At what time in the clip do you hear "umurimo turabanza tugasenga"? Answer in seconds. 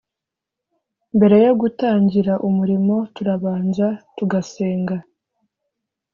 2.47-4.95